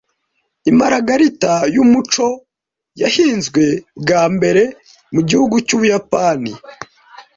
[0.71, 2.27] Imaragarita yumuco
[3.01, 3.63] yahinzwe
[4.01, 4.63] bwa mbere
[5.13, 6.51] mugihugu cyu Buyapani